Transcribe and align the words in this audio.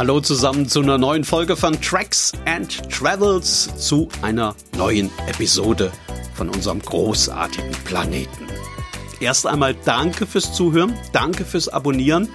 Hallo 0.00 0.18
zusammen 0.18 0.66
zu 0.66 0.80
einer 0.80 0.96
neuen 0.96 1.24
Folge 1.24 1.58
von 1.58 1.78
Tracks 1.78 2.32
and 2.46 2.90
Travels, 2.90 3.68
zu 3.76 4.08
einer 4.22 4.54
neuen 4.74 5.10
Episode 5.26 5.92
von 6.32 6.48
unserem 6.48 6.80
großartigen 6.80 7.72
Planeten. 7.84 8.46
Erst 9.20 9.46
einmal 9.46 9.74
danke 9.84 10.26
fürs 10.26 10.54
Zuhören, 10.54 10.94
danke 11.12 11.44
fürs 11.44 11.68
Abonnieren. 11.68 12.30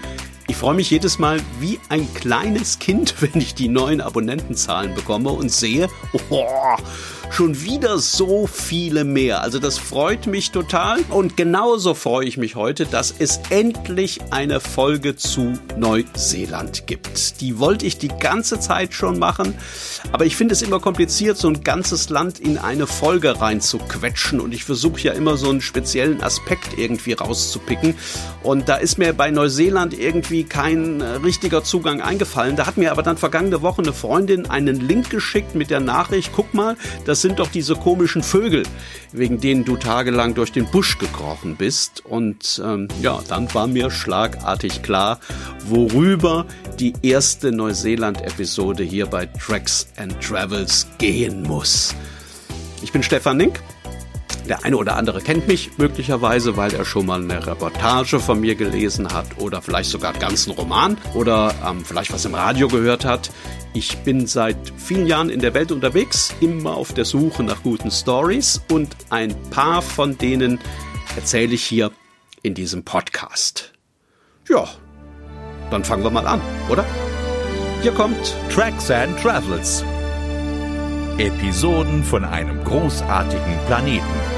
Ich 0.48 0.58
freue 0.58 0.76
mich 0.76 0.92
jedes 0.92 1.18
Mal 1.18 1.42
wie 1.60 1.80
ein 1.90 2.08
kleines 2.14 2.78
Kind, 2.78 3.20
wenn 3.24 3.42
ich 3.42 3.56
die 3.56 3.68
neuen 3.68 4.00
Abonnentenzahlen 4.00 4.94
bekomme 4.94 5.32
und 5.32 5.52
sehe, 5.52 5.90
oh, 6.30 6.46
schon 7.32 7.62
wieder 7.64 7.98
so 8.00 8.48
viele 8.48 9.04
mehr. 9.04 9.42
Also 9.42 9.60
das 9.60 9.78
freut 9.78 10.28
mich 10.28 10.52
total. 10.52 11.00
Und 11.10 11.38
genauso 11.38 11.94
freue 11.94 12.26
ich 12.26 12.38
mich 12.38 12.56
heute, 12.56 12.86
dass 12.86 13.14
es 13.18 13.40
endlich 13.50 14.20
eine 14.32 14.60
Folge 14.60 15.16
zu 15.16 15.54
Neuseeland 15.78 16.88
gibt. 16.88 17.42
Die 17.42 17.60
wollte 17.60 17.86
ich 17.86 17.98
die 17.98 18.08
ganze 18.08 18.60
Zeit 18.60 18.94
schon 18.94 19.20
machen, 19.20 19.56
aber 20.12 20.26
ich 20.26 20.36
finde 20.36 20.54
es 20.54 20.62
immer 20.62 20.80
kompliziert, 20.80 21.38
so 21.38 21.48
ein 21.48 21.62
ganzes 21.62 22.10
Land 22.10 22.40
in 22.40 22.58
eine 22.58 22.88
Folge 22.88 23.40
reinzuquetschen. 23.42 24.40
Und 24.40 24.54
ich 24.54 24.64
versuche 24.64 25.02
ja 25.02 25.14
immer 25.14 25.38
so 25.38 25.50
einen 25.50 25.62
speziellen 25.62 26.22
Aspekt 26.22 26.78
irgendwie 26.78 27.14
rauszupicken. 27.14 27.96
Und 28.44 28.70
da 28.70 28.76
ist 28.76 28.98
mir 28.98 29.14
bei 29.14 29.32
Neuseeland 29.32 29.98
irgendwie 29.98 30.44
kein 30.44 31.02
äh, 31.02 31.06
richtiger 31.16 31.64
Zugang 31.64 32.02
eingefallen. 32.02 32.56
Da 32.56 32.66
hat 32.66 32.78
mir 32.78 32.92
aber 32.92 33.04
dann 33.04 33.18
vergangene 33.18 33.62
Woche 33.62 33.82
eine 33.82 33.94
Freundin 33.94 34.50
einen 34.50 34.80
Link 34.80 35.10
geschickt 35.10 35.56
mit 35.56 35.70
der 35.70 35.80
Nachricht, 35.80 36.32
guck 36.34 36.54
mal, 36.54 36.78
das 37.06 37.15
sind 37.22 37.40
doch 37.40 37.50
diese 37.50 37.76
komischen 37.76 38.24
Vögel, 38.24 38.64
wegen 39.12 39.40
denen 39.40 39.66
du 39.66 39.78
tagelang 39.78 40.34
durch 40.36 40.52
den 40.52 40.66
Busch 40.66 40.98
gekrochen 40.98 41.56
bist. 41.56 42.06
Und 42.06 42.62
ähm, 42.64 42.88
ja, 43.02 43.20
dann 43.28 43.54
war 43.54 43.68
mir 43.68 43.92
schlagartig 43.92 44.82
klar, 44.84 45.20
worüber 45.68 46.46
die 46.80 46.94
erste 47.02 47.52
Neuseeland-Episode 47.52 48.84
hier 48.84 49.08
bei 49.08 49.26
Tracks 49.26 49.88
and 49.98 50.20
Travels 50.22 50.88
gehen 50.98 51.44
muss. 51.44 51.96
Ich 52.82 52.92
bin 52.92 53.04
Stefan 53.04 53.38
Nink. 53.38 53.62
Der 54.48 54.64
eine 54.64 54.78
oder 54.78 54.96
andere 54.96 55.22
kennt 55.22 55.48
mich 55.48 55.78
möglicherweise, 55.80 56.56
weil 56.56 56.72
er 56.76 56.86
schon 56.86 57.08
mal 57.08 57.20
eine 57.20 57.48
Reportage 57.48 58.20
von 58.20 58.40
mir 58.40 58.54
gelesen 58.54 59.12
hat 59.12 59.26
oder 59.40 59.60
vielleicht 59.62 59.90
sogar 59.90 60.12
einen 60.12 60.20
ganzen 60.20 60.52
Roman 60.52 60.98
oder 61.16 61.56
ähm, 61.68 61.84
vielleicht 61.84 62.14
was 62.14 62.26
im 62.26 62.36
Radio 62.36 62.68
gehört 62.68 63.06
hat. 63.06 63.32
Ich 63.76 63.98
bin 63.98 64.26
seit 64.26 64.56
vielen 64.78 65.06
Jahren 65.06 65.30
in 65.30 65.42
der 65.42 65.54
Welt 65.54 65.70
unterwegs, 65.70 66.34
immer 66.40 66.78
auf 66.78 66.94
der 66.94 67.04
Suche 67.04 67.44
nach 67.44 67.62
guten 67.62 67.92
Stories 67.92 68.62
und 68.72 68.96
ein 69.10 69.36
paar 69.50 69.82
von 69.82 70.18
denen 70.18 70.60
erzähle 71.18 71.56
ich 71.56 71.66
hier 71.66 71.92
in 72.42 72.54
diesem 72.54 72.86
Podcast. 72.86 73.74
Ja, 74.48 74.66
dann 75.72 75.84
fangen 75.84 76.04
wir 76.04 76.10
mal 76.10 76.26
an, 76.26 76.40
oder? 76.70 76.86
Hier 77.82 77.92
kommt 77.92 78.34
Tracks 78.50 78.90
and 78.90 79.20
Travels. 79.20 79.84
Episoden 81.18 82.02
von 82.02 82.24
einem 82.24 82.64
großartigen 82.64 83.58
Planeten. 83.68 84.35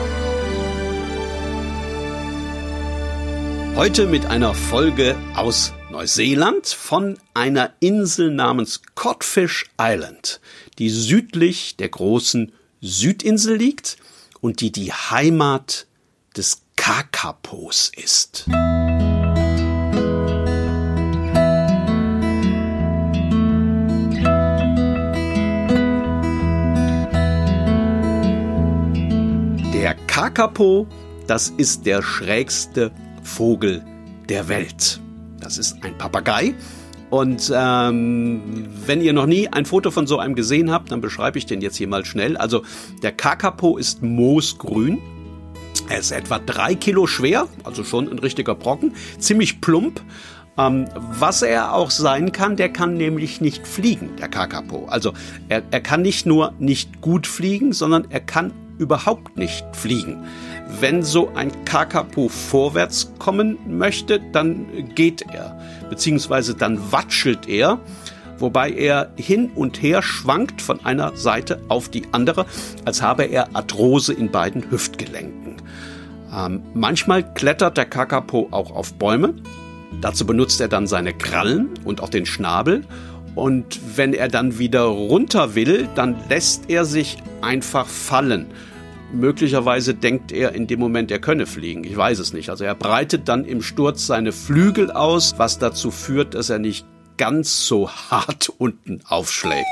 Heute 3.78 4.08
mit 4.08 4.26
einer 4.26 4.56
Folge 4.56 5.16
aus 5.36 5.72
Neuseeland 5.92 6.66
von 6.66 7.20
einer 7.36 7.74
Insel 7.80 8.32
namens 8.32 8.82
Codfish 8.96 9.70
Island, 9.80 10.42
die 10.80 10.90
südlich 10.90 11.78
der 11.78 11.90
großen 11.90 12.54
Südinsel 12.82 13.56
liegt 13.56 13.98
und 14.42 14.62
die 14.62 14.72
die 14.72 14.92
Heimat 14.92 15.86
des 16.36 16.64
Kakapos 16.76 17.92
ist. 17.96 18.48
Der 29.72 29.94
Kakapo, 30.08 30.88
das 31.28 31.50
ist 31.50 31.86
der 31.86 32.02
schrägste 32.02 32.92
Vogel 33.28 33.84
der 34.30 34.48
Welt. 34.48 35.00
Das 35.40 35.58
ist 35.58 35.84
ein 35.84 35.98
Papagei. 35.98 36.56
Und 37.10 37.52
ähm, 37.56 38.68
wenn 38.86 39.02
ihr 39.02 39.14
noch 39.14 39.28
nie 39.28 39.48
ein 39.48 39.66
Foto 39.66 39.92
von 39.92 40.08
so 40.08 40.20
einem 40.20 40.36
gesehen 40.36 40.72
habt, 40.72 40.92
dann 40.92 41.00
beschreibe 41.00 41.38
ich 41.38 41.46
den 41.46 41.62
jetzt 41.62 41.78
hier 41.78 41.88
mal 41.88 42.04
schnell. 42.04 42.36
Also 42.36 42.64
der 43.02 43.12
Kakapo 43.12 43.78
ist 43.78 44.02
moosgrün. 44.02 45.00
Er 45.90 46.00
ist 46.00 46.12
etwa 46.12 46.40
drei 46.40 46.76
Kilo 46.76 47.08
schwer, 47.08 47.48
also 47.64 47.84
schon 47.84 48.10
ein 48.10 48.20
richtiger 48.20 48.56
Brocken, 48.56 48.94
ziemlich 49.20 49.62
plump. 49.62 50.02
Ähm, 50.58 50.88
was 50.96 51.44
er 51.44 51.74
auch 51.74 51.92
sein 51.92 52.32
kann, 52.32 52.58
der 52.58 52.70
kann 52.70 52.96
nämlich 52.96 53.40
nicht 53.40 53.66
fliegen, 53.68 54.16
der 54.18 54.28
Kakapo. 54.28 54.88
Also 54.88 55.14
er, 55.48 55.64
er 55.70 55.82
kann 55.82 56.02
nicht 56.02 56.26
nur 56.26 56.54
nicht 56.60 57.00
gut 57.00 57.28
fliegen, 57.28 57.72
sondern 57.74 58.08
er 58.10 58.22
kann 58.22 58.52
überhaupt 58.78 59.38
nicht 59.38 59.66
fliegen. 59.74 60.26
Wenn 60.80 61.04
so 61.04 61.32
ein 61.36 61.52
Kakapo 61.66 62.30
vorwärts 62.30 63.12
kommen 63.20 63.58
möchte, 63.68 64.20
dann 64.32 64.94
geht 64.96 65.24
er, 65.32 65.58
beziehungsweise 65.90 66.56
dann 66.56 66.92
watschelt 66.92 67.48
er, 67.48 67.80
wobei 68.40 68.72
er 68.72 69.12
hin 69.16 69.52
und 69.56 69.82
her 69.82 70.02
schwankt 70.02 70.62
von 70.62 70.86
einer 70.86 71.16
Seite 71.16 71.62
auf 71.70 71.90
die 71.90 72.04
andere, 72.12 72.46
als 72.86 73.02
habe 73.02 73.24
er 73.24 73.56
Arthrose 73.56 74.14
in 74.14 74.32
beiden 74.32 74.70
Hüftgelenken. 74.70 75.56
Ähm, 76.34 76.62
manchmal 76.74 77.34
klettert 77.34 77.78
der 77.78 77.86
Kakapo 77.86 78.50
auch 78.52 78.72
auf 78.72 78.94
Bäume. 78.94 79.34
Dazu 80.02 80.26
benutzt 80.26 80.62
er 80.62 80.68
dann 80.68 80.86
seine 80.86 81.14
Krallen 81.14 81.70
und 81.86 82.02
auch 82.02 82.10
den 82.10 82.26
Schnabel. 82.26 82.84
Und 83.36 83.80
wenn 83.96 84.14
er 84.14 84.28
dann 84.28 84.60
wieder 84.60 84.84
runter 84.84 85.56
will, 85.56 85.88
dann 85.96 86.16
lässt 86.28 86.70
er 86.70 86.86
sich 86.86 87.18
einfach 87.42 87.88
fallen 87.88 88.48
Möglicherweise 89.12 89.94
denkt 89.94 90.34
er 90.34 90.54
in 90.54 90.68
dem 90.68 90.80
Moment, 90.80 91.12
er 91.12 91.20
könne 91.20 91.46
fliegen. 91.46 91.84
Ich 91.86 91.96
weiß 91.96 92.20
es 92.20 92.34
nicht. 92.34 92.50
Also 92.50 92.66
er 92.66 92.76
breitet 92.76 93.30
dann 93.30 93.46
im 93.46 93.62
Sturz 93.62 94.06
seine 94.06 94.34
Flügel 94.34 94.92
aus, 94.92 95.36
was 95.38 95.60
dazu 95.60 95.92
führt, 95.92 96.34
dass 96.34 96.50
er 96.50 96.60
nicht 96.60 96.86
ganz 97.18 97.68
so 97.68 97.90
hart 98.10 98.50
unten 98.58 99.02
aufschlägt. 99.08 99.66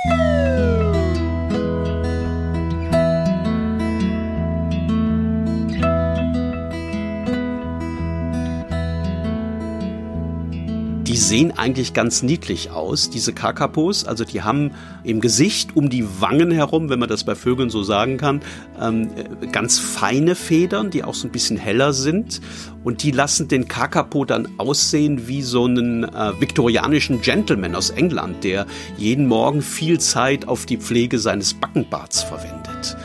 Sehen 11.27 11.57
eigentlich 11.57 11.93
ganz 11.93 12.21
niedlich 12.21 12.69
aus, 12.69 13.09
diese 13.09 13.33
Kakapos. 13.33 14.05
Also 14.05 14.25
die 14.25 14.43
haben 14.43 14.71
im 15.03 15.21
Gesicht 15.21 15.75
um 15.75 15.89
die 15.89 16.05
Wangen 16.21 16.51
herum, 16.51 16.89
wenn 16.89 16.99
man 16.99 17.09
das 17.09 17.23
bei 17.23 17.33
Vögeln 17.33 17.69
so 17.71 17.83
sagen 17.83 18.17
kann, 18.17 18.41
ähm, 18.79 19.09
ganz 19.51 19.79
feine 19.79 20.35
Federn, 20.35 20.91
die 20.91 21.03
auch 21.03 21.15
so 21.15 21.27
ein 21.27 21.31
bisschen 21.31 21.57
heller 21.57 21.93
sind. 21.93 22.41
Und 22.83 23.01
die 23.01 23.09
lassen 23.09 23.47
den 23.47 23.67
Kakapo 23.67 24.25
dann 24.25 24.47
aussehen 24.57 25.27
wie 25.27 25.41
so 25.41 25.65
einen 25.65 26.03
äh, 26.03 26.39
viktorianischen 26.39 27.21
Gentleman 27.21 27.75
aus 27.75 27.89
England, 27.89 28.43
der 28.43 28.67
jeden 28.97 29.25
Morgen 29.27 29.63
viel 29.63 29.99
Zeit 29.99 30.47
auf 30.47 30.67
die 30.67 30.77
Pflege 30.77 31.17
seines 31.17 31.55
Backenbarts 31.55 32.21
verwendet. 32.21 32.97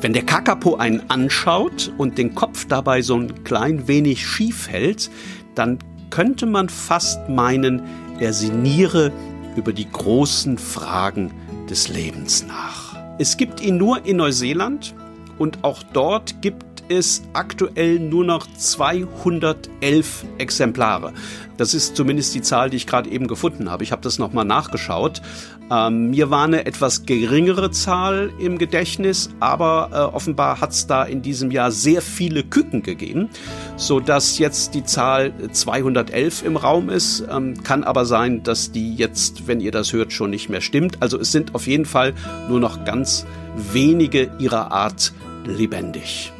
Wenn 0.00 0.12
der 0.12 0.22
Kakapo 0.22 0.76
einen 0.76 1.10
anschaut 1.10 1.92
und 1.98 2.16
den 2.16 2.34
Kopf 2.34 2.66
dabei 2.68 3.02
so 3.02 3.16
ein 3.16 3.42
klein 3.42 3.88
wenig 3.88 4.24
schief 4.24 4.68
hält, 4.68 5.10
dann 5.54 5.78
könnte 6.10 6.46
man 6.46 6.68
fast 6.68 7.28
meinen, 7.28 7.82
er 8.18 8.32
sinniere 8.32 9.12
über 9.56 9.72
die 9.72 9.88
großen 9.90 10.58
Fragen 10.58 11.32
des 11.68 11.88
Lebens 11.88 12.44
nach. 12.46 12.96
Es 13.18 13.36
gibt 13.36 13.60
ihn 13.60 13.76
nur 13.76 14.04
in 14.04 14.16
Neuseeland 14.16 14.94
und 15.38 15.62
auch 15.62 15.82
dort 15.82 16.42
gibt 16.42 16.73
es 16.88 17.22
aktuell 17.32 17.98
nur 17.98 18.24
noch 18.24 18.46
211 18.56 20.24
Exemplare. 20.38 21.12
Das 21.56 21.74
ist 21.74 21.96
zumindest 21.96 22.34
die 22.34 22.42
Zahl, 22.42 22.70
die 22.70 22.76
ich 22.76 22.86
gerade 22.86 23.10
eben 23.10 23.28
gefunden 23.28 23.70
habe. 23.70 23.84
Ich 23.84 23.92
habe 23.92 24.02
das 24.02 24.18
nochmal 24.18 24.44
nachgeschaut. 24.44 25.22
Ähm, 25.70 26.10
mir 26.10 26.30
war 26.30 26.44
eine 26.44 26.66
etwas 26.66 27.06
geringere 27.06 27.70
Zahl 27.70 28.30
im 28.38 28.58
Gedächtnis, 28.58 29.30
aber 29.40 29.90
äh, 29.92 30.14
offenbar 30.14 30.60
hat 30.60 30.72
es 30.72 30.86
da 30.86 31.04
in 31.04 31.22
diesem 31.22 31.50
Jahr 31.50 31.70
sehr 31.70 32.02
viele 32.02 32.44
Küken 32.44 32.82
gegeben, 32.82 33.30
so 33.76 33.98
dass 33.98 34.38
jetzt 34.38 34.74
die 34.74 34.84
Zahl 34.84 35.32
211 35.52 36.44
im 36.44 36.56
Raum 36.56 36.90
ist. 36.90 37.24
Ähm, 37.30 37.62
kann 37.62 37.82
aber 37.82 38.04
sein, 38.04 38.42
dass 38.42 38.72
die 38.72 38.94
jetzt, 38.94 39.46
wenn 39.46 39.60
ihr 39.60 39.72
das 39.72 39.92
hört, 39.92 40.12
schon 40.12 40.30
nicht 40.30 40.50
mehr 40.50 40.60
stimmt. 40.60 41.00
Also 41.00 41.18
es 41.18 41.32
sind 41.32 41.54
auf 41.54 41.66
jeden 41.66 41.86
Fall 41.86 42.12
nur 42.48 42.60
noch 42.60 42.84
ganz 42.84 43.24
wenige 43.72 44.30
ihrer 44.38 44.70
Art 44.70 45.14
lebendig. 45.46 46.33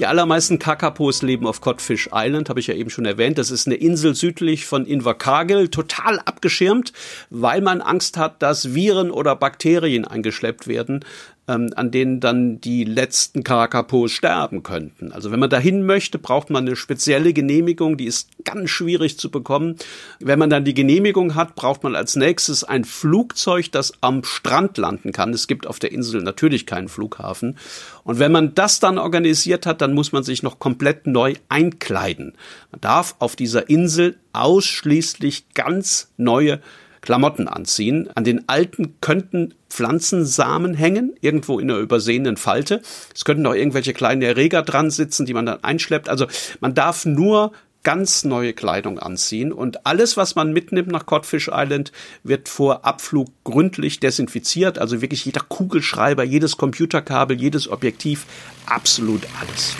Die 0.00 0.06
allermeisten 0.06 0.58
Kakapos 0.58 1.20
leben 1.20 1.46
auf 1.46 1.60
Codfish 1.60 2.08
Island, 2.10 2.48
habe 2.48 2.58
ich 2.58 2.68
ja 2.68 2.74
eben 2.74 2.88
schon 2.88 3.04
erwähnt. 3.04 3.36
Das 3.36 3.50
ist 3.50 3.66
eine 3.66 3.74
Insel 3.76 4.14
südlich 4.14 4.64
von 4.64 4.86
Invercargill, 4.86 5.68
total 5.68 6.18
abgeschirmt, 6.20 6.94
weil 7.28 7.60
man 7.60 7.82
Angst 7.82 8.16
hat, 8.16 8.40
dass 8.40 8.72
Viren 8.72 9.10
oder 9.10 9.36
Bakterien 9.36 10.06
eingeschleppt 10.06 10.68
werden 10.68 11.04
ähm, 11.50 11.70
an 11.74 11.90
denen 11.90 12.20
dann 12.20 12.60
die 12.60 12.84
letzten 12.84 13.42
Kakapos 13.42 14.12
sterben 14.12 14.62
könnten. 14.62 15.12
Also 15.12 15.32
wenn 15.32 15.40
man 15.40 15.50
dahin 15.50 15.84
möchte, 15.84 16.18
braucht 16.18 16.48
man 16.50 16.66
eine 16.66 16.76
spezielle 16.76 17.32
Genehmigung, 17.32 17.96
die 17.96 18.04
ist 18.06 18.28
ganz 18.44 18.70
schwierig 18.70 19.18
zu 19.18 19.30
bekommen. 19.30 19.76
Wenn 20.20 20.38
man 20.38 20.50
dann 20.50 20.64
die 20.64 20.74
Genehmigung 20.74 21.34
hat, 21.34 21.56
braucht 21.56 21.82
man 21.82 21.96
als 21.96 22.14
nächstes 22.14 22.62
ein 22.62 22.84
Flugzeug, 22.84 23.72
das 23.72 23.92
am 24.00 24.22
Strand 24.22 24.78
landen 24.78 25.12
kann. 25.12 25.34
Es 25.34 25.48
gibt 25.48 25.66
auf 25.66 25.78
der 25.78 25.92
Insel 25.92 26.22
natürlich 26.22 26.66
keinen 26.66 26.88
Flughafen. 26.88 27.58
Und 28.04 28.18
wenn 28.18 28.32
man 28.32 28.54
das 28.54 28.78
dann 28.80 28.98
organisiert 28.98 29.66
hat, 29.66 29.80
dann 29.80 29.92
muss 29.92 30.12
man 30.12 30.22
sich 30.22 30.42
noch 30.42 30.58
komplett 30.58 31.06
neu 31.06 31.34
einkleiden. 31.48 32.34
Man 32.70 32.80
darf 32.80 33.16
auf 33.18 33.34
dieser 33.34 33.68
Insel 33.68 34.16
ausschließlich 34.32 35.46
ganz 35.54 36.12
neue 36.16 36.60
Klamotten 37.00 37.48
anziehen. 37.48 38.08
An 38.14 38.24
den 38.24 38.48
alten 38.48 38.94
könnten 39.00 39.54
Pflanzensamen 39.68 40.74
hängen, 40.74 41.14
irgendwo 41.20 41.58
in 41.58 41.70
einer 41.70 41.80
übersehenen 41.80 42.36
Falte. 42.36 42.82
Es 43.14 43.24
könnten 43.24 43.46
auch 43.46 43.54
irgendwelche 43.54 43.94
kleinen 43.94 44.22
Erreger 44.22 44.62
dran 44.62 44.90
sitzen, 44.90 45.26
die 45.26 45.34
man 45.34 45.46
dann 45.46 45.64
einschleppt. 45.64 46.08
Also 46.08 46.26
man 46.60 46.74
darf 46.74 47.06
nur 47.06 47.52
ganz 47.82 48.24
neue 48.24 48.52
Kleidung 48.52 48.98
anziehen 48.98 49.52
und 49.52 49.86
alles, 49.86 50.16
was 50.16 50.34
man 50.34 50.52
mitnimmt 50.52 50.88
nach 50.88 51.06
Codfish 51.06 51.50
Island, 51.52 51.92
wird 52.22 52.48
vor 52.48 52.84
Abflug 52.84 53.28
gründlich 53.44 54.00
desinfiziert. 54.00 54.78
Also 54.78 55.00
wirklich 55.00 55.24
jeder 55.24 55.40
Kugelschreiber, 55.40 56.22
jedes 56.22 56.56
Computerkabel, 56.56 57.40
jedes 57.40 57.68
Objektiv, 57.68 58.26
absolut 58.66 59.22
alles. 59.40 59.74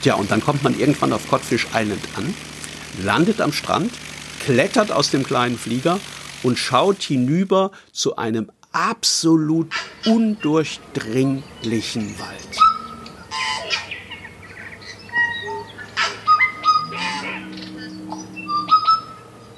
Tja, 0.00 0.14
und 0.14 0.30
dann 0.30 0.40
kommt 0.40 0.62
man 0.62 0.78
irgendwann 0.78 1.12
auf 1.12 1.28
Codfish 1.28 1.66
Island 1.74 2.00
an, 2.16 2.32
landet 3.04 3.40
am 3.40 3.52
Strand, 3.52 3.90
klettert 4.40 4.92
aus 4.92 5.10
dem 5.10 5.24
kleinen 5.24 5.58
Flieger 5.58 6.00
und 6.42 6.58
schaut 6.58 7.02
hinüber 7.02 7.70
zu 7.92 8.16
einem 8.16 8.50
absolut 8.72 9.72
undurchdringlichen 10.04 12.18
Wald. 12.18 12.58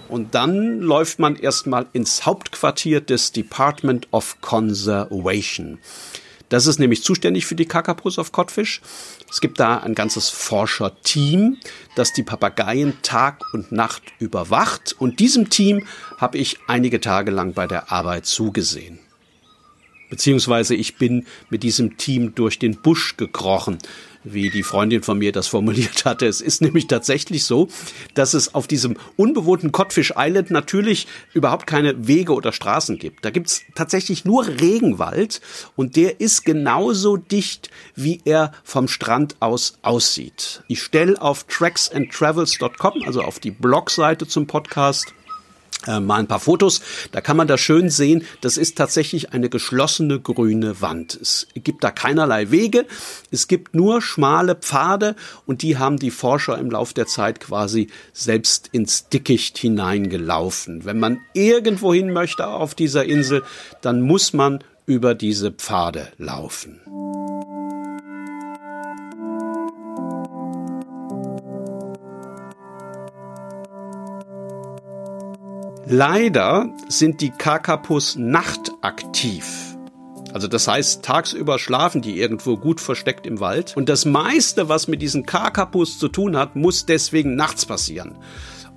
Und 0.08 0.34
dann 0.34 0.80
läuft 0.80 1.18
man 1.20 1.36
erstmal 1.36 1.86
ins 1.92 2.26
Hauptquartier 2.26 3.00
des 3.00 3.30
Department 3.30 4.08
of 4.10 4.40
Conservation. 4.40 5.78
Das 6.50 6.66
ist 6.66 6.80
nämlich 6.80 7.04
zuständig 7.04 7.46
für 7.46 7.54
die 7.54 7.64
Kakapus 7.64 8.18
auf 8.18 8.32
Codfish. 8.32 8.82
Es 9.30 9.40
gibt 9.40 9.60
da 9.60 9.78
ein 9.78 9.94
ganzes 9.94 10.28
Forscherteam, 10.28 11.56
das 11.94 12.12
die 12.12 12.24
Papageien 12.24 12.98
Tag 13.02 13.40
und 13.54 13.70
Nacht 13.70 14.02
überwacht. 14.18 14.94
Und 14.98 15.20
diesem 15.20 15.48
Team 15.48 15.86
habe 16.18 16.38
ich 16.38 16.58
einige 16.66 17.00
Tage 17.00 17.30
lang 17.30 17.54
bei 17.54 17.68
der 17.68 17.92
Arbeit 17.92 18.26
zugesehen. 18.26 18.98
Beziehungsweise 20.10 20.74
ich 20.74 20.96
bin 20.96 21.24
mit 21.50 21.62
diesem 21.62 21.96
Team 21.96 22.34
durch 22.34 22.58
den 22.58 22.82
Busch 22.82 23.16
gekrochen 23.16 23.78
wie 24.24 24.50
die 24.50 24.62
Freundin 24.62 25.02
von 25.02 25.18
mir 25.18 25.32
das 25.32 25.46
formuliert 25.46 26.04
hatte. 26.04 26.26
Es 26.26 26.40
ist 26.40 26.62
nämlich 26.62 26.86
tatsächlich 26.86 27.44
so, 27.44 27.68
dass 28.14 28.34
es 28.34 28.54
auf 28.54 28.66
diesem 28.66 28.96
unbewohnten 29.16 29.72
Codfish 29.72 30.14
Island 30.16 30.50
natürlich 30.50 31.06
überhaupt 31.32 31.66
keine 31.66 32.06
Wege 32.06 32.34
oder 32.34 32.52
Straßen 32.52 32.98
gibt. 32.98 33.24
Da 33.24 33.30
gibt's 33.30 33.62
tatsächlich 33.74 34.24
nur 34.24 34.46
Regenwald 34.46 35.40
und 35.76 35.96
der 35.96 36.20
ist 36.20 36.44
genauso 36.44 37.16
dicht, 37.16 37.70
wie 37.94 38.20
er 38.24 38.52
vom 38.64 38.88
Strand 38.88 39.36
aus 39.40 39.78
aussieht. 39.82 40.62
Ich 40.68 40.82
stelle 40.82 41.20
auf 41.20 41.44
tracksandtravels.com, 41.44 43.02
also 43.04 43.22
auf 43.22 43.38
die 43.38 43.50
Blogseite 43.50 44.26
zum 44.26 44.46
Podcast, 44.46 45.14
äh, 45.86 46.00
mal 46.00 46.16
ein 46.16 46.26
paar 46.26 46.40
Fotos. 46.40 46.80
Da 47.12 47.20
kann 47.20 47.36
man 47.36 47.48
das 47.48 47.60
schön 47.60 47.90
sehen. 47.90 48.24
Das 48.40 48.56
ist 48.56 48.76
tatsächlich 48.76 49.32
eine 49.32 49.48
geschlossene 49.48 50.20
grüne 50.20 50.80
Wand. 50.80 51.18
Es 51.20 51.48
gibt 51.54 51.84
da 51.84 51.90
keinerlei 51.90 52.50
Wege. 52.50 52.86
Es 53.30 53.48
gibt 53.48 53.74
nur 53.74 54.02
schmale 54.02 54.54
Pfade 54.54 55.16
und 55.46 55.62
die 55.62 55.78
haben 55.78 55.98
die 55.98 56.10
Forscher 56.10 56.58
im 56.58 56.70
Lauf 56.70 56.92
der 56.92 57.06
Zeit 57.06 57.40
quasi 57.40 57.88
selbst 58.12 58.68
ins 58.72 59.08
Dickicht 59.08 59.58
hineingelaufen. 59.58 60.84
Wenn 60.84 60.98
man 60.98 61.20
irgendwo 61.34 61.94
hin 61.94 62.12
möchte 62.12 62.46
auf 62.46 62.74
dieser 62.74 63.04
Insel, 63.04 63.42
dann 63.80 64.00
muss 64.02 64.32
man 64.32 64.62
über 64.86 65.14
diese 65.14 65.52
Pfade 65.52 66.08
laufen. 66.18 66.80
Leider 75.92 76.72
sind 76.86 77.20
die 77.20 77.30
Kakapus 77.30 78.14
nachtaktiv. 78.14 79.76
Also 80.32 80.46
das 80.46 80.68
heißt, 80.68 81.04
tagsüber 81.04 81.58
schlafen 81.58 82.00
die 82.00 82.16
irgendwo 82.16 82.56
gut 82.56 82.80
versteckt 82.80 83.26
im 83.26 83.40
Wald. 83.40 83.76
Und 83.76 83.88
das 83.88 84.04
meiste, 84.04 84.68
was 84.68 84.86
mit 84.86 85.02
diesen 85.02 85.26
Kakapus 85.26 85.98
zu 85.98 86.06
tun 86.06 86.36
hat, 86.36 86.54
muss 86.54 86.86
deswegen 86.86 87.34
nachts 87.34 87.66
passieren. 87.66 88.18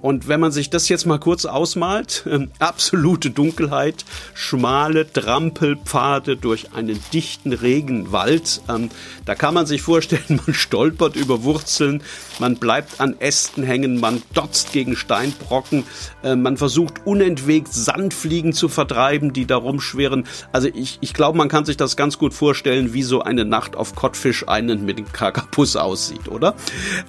Und 0.04 0.28
wenn 0.28 0.42
man 0.42 0.52
sich 0.52 0.70
das 0.70 0.90
jetzt 0.90 1.06
mal 1.06 1.18
kurz 1.18 1.46
ausmalt, 1.46 2.26
äh, 2.26 2.48
absolute 2.60 3.30
Dunkelheit, 3.30 4.04
schmale 4.34 5.10
Trampelpfade 5.10 6.36
durch 6.36 6.74
einen 6.74 7.00
dichten 7.14 7.54
Regenwald, 7.54 8.62
ähm, 8.68 8.90
da 9.24 9.34
kann 9.34 9.54
man 9.54 9.66
sich 9.66 9.82
vorstellen, 9.82 10.42
man 10.46 10.54
stolpert 10.54 11.16
über 11.16 11.44
Wurzeln, 11.44 12.04
man 12.40 12.58
bleibt 12.58 13.00
an 13.00 13.16
Ästen 13.22 13.64
hängen, 13.64 14.02
man 14.02 14.22
dotzt 14.34 14.74
gegen 14.74 14.98
Steinbrocken, 14.98 15.86
äh, 16.22 16.36
man 16.36 16.58
versucht 16.58 17.08
unentwegt 17.08 17.74
Sandfliegen 17.74 18.52
zu 18.52 18.68
vertreiben, 18.68 19.32
die 19.32 19.46
da 19.46 19.56
rumschwirren. 19.56 20.26
Also 20.52 20.68
ich, 20.68 20.98
ich 21.00 21.14
glaube, 21.14 21.38
man 21.38 21.48
kann 21.48 21.64
sich 21.64 21.78
das 21.78 21.96
ganz 21.96 22.18
gut 22.18 22.34
vorstellen, 22.34 22.94
wie 22.94 23.04
so 23.04 23.22
eine 23.22 23.46
Nacht 23.46 23.78
auf 23.78 23.96
Codfish 23.96 24.44
Island 24.50 24.84
mit 24.84 24.98
dem 25.00 25.10
Kakapus 25.10 25.78
aussieht, 25.78 26.28
oder? 26.28 26.56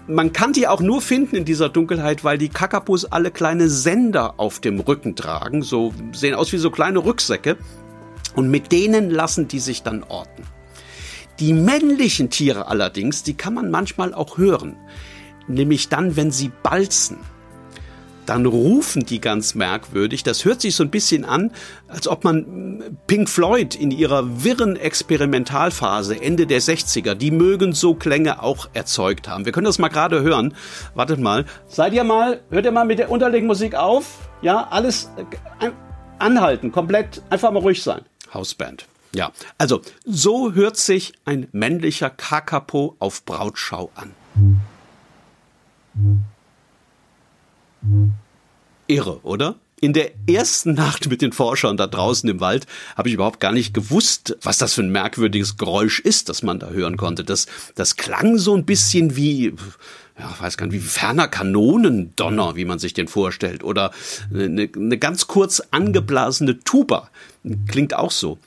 Man 0.06 0.32
kann 0.32 0.52
die 0.52 0.68
auch 0.68 0.80
nur 0.80 1.02
finden 1.02 1.34
in 1.34 1.44
dieser 1.44 1.68
Dunkelheit, 1.68 2.22
weil 2.22 2.38
die 2.38 2.50
Kakapus 2.50 2.83
Kakapus 2.84 3.06
alle 3.06 3.30
kleine 3.30 3.70
Sender 3.70 4.34
auf 4.36 4.60
dem 4.60 4.78
Rücken 4.78 5.16
tragen, 5.16 5.62
so 5.62 5.94
sehen 6.12 6.34
aus 6.34 6.52
wie 6.52 6.58
so 6.58 6.70
kleine 6.70 7.02
Rücksäcke 7.02 7.56
und 8.36 8.50
mit 8.50 8.72
denen 8.72 9.08
lassen 9.08 9.48
die 9.48 9.58
sich 9.58 9.82
dann 9.82 10.02
orten. 10.02 10.42
Die 11.40 11.54
männlichen 11.54 12.28
Tiere 12.28 12.68
allerdings, 12.68 13.22
die 13.22 13.32
kann 13.34 13.54
man 13.54 13.70
manchmal 13.70 14.12
auch 14.12 14.36
hören, 14.36 14.76
nämlich 15.48 15.88
dann, 15.88 16.14
wenn 16.16 16.30
sie 16.30 16.52
balzen 16.62 17.16
dann 18.26 18.46
rufen 18.46 19.04
die 19.06 19.20
ganz 19.20 19.54
merkwürdig. 19.54 20.22
Das 20.22 20.44
hört 20.44 20.60
sich 20.60 20.74
so 20.74 20.82
ein 20.82 20.90
bisschen 20.90 21.24
an, 21.24 21.50
als 21.88 22.08
ob 22.08 22.24
man 22.24 22.96
Pink 23.06 23.28
Floyd 23.28 23.74
in 23.74 23.90
ihrer 23.90 24.44
wirren 24.44 24.76
Experimentalphase 24.76 26.20
Ende 26.20 26.46
der 26.46 26.60
60er, 26.60 27.14
die 27.14 27.30
mögen 27.30 27.72
so 27.72 27.94
Klänge 27.94 28.42
auch 28.42 28.68
erzeugt 28.72 29.28
haben. 29.28 29.44
Wir 29.44 29.52
können 29.52 29.66
das 29.66 29.78
mal 29.78 29.88
gerade 29.88 30.22
hören. 30.22 30.54
Wartet 30.94 31.20
mal. 31.20 31.44
Seid 31.66 31.92
ihr 31.92 32.04
mal, 32.04 32.40
hört 32.50 32.64
ihr 32.64 32.72
mal 32.72 32.84
mit 32.84 32.98
der 32.98 33.10
Unterlegmusik 33.10 33.74
auf? 33.74 34.28
Ja, 34.42 34.68
alles 34.70 35.10
äh, 35.16 35.70
anhalten, 36.18 36.72
komplett, 36.72 37.22
einfach 37.30 37.50
mal 37.50 37.60
ruhig 37.60 37.82
sein. 37.82 38.02
Hausband. 38.32 38.86
Ja, 39.14 39.30
also 39.58 39.80
so 40.04 40.54
hört 40.54 40.76
sich 40.76 41.12
ein 41.24 41.46
männlicher 41.52 42.10
Kakapo 42.10 42.96
auf 42.98 43.24
Brautschau 43.24 43.90
an. 43.94 44.14
Irre, 48.86 49.20
oder? 49.22 49.56
In 49.80 49.92
der 49.92 50.12
ersten 50.26 50.72
Nacht 50.74 51.10
mit 51.10 51.20
den 51.20 51.32
Forschern 51.32 51.76
da 51.76 51.86
draußen 51.86 52.28
im 52.28 52.40
Wald 52.40 52.66
habe 52.96 53.08
ich 53.08 53.14
überhaupt 53.14 53.40
gar 53.40 53.52
nicht 53.52 53.74
gewusst, 53.74 54.36
was 54.40 54.56
das 54.56 54.74
für 54.74 54.82
ein 54.82 54.90
merkwürdiges 54.90 55.58
Geräusch 55.58 56.00
ist, 56.00 56.28
das 56.28 56.42
man 56.42 56.58
da 56.58 56.70
hören 56.70 56.96
konnte. 56.96 57.22
Das, 57.24 57.46
das 57.74 57.96
klang 57.96 58.38
so 58.38 58.56
ein 58.56 58.64
bisschen 58.64 59.16
wie, 59.16 59.52
ja, 60.18 60.34
weiß 60.38 60.56
gar 60.56 60.66
nicht, 60.66 60.74
wie 60.74 60.80
ferner 60.80 61.28
Kanonendonner, 61.28 62.56
wie 62.56 62.64
man 62.64 62.78
sich 62.78 62.94
den 62.94 63.08
vorstellt. 63.08 63.62
Oder 63.62 63.90
eine, 64.32 64.70
eine 64.74 64.96
ganz 64.96 65.26
kurz 65.26 65.60
angeblasene 65.70 66.60
Tuba. 66.60 67.10
Klingt 67.68 67.94
auch 67.94 68.12
so. 68.12 68.38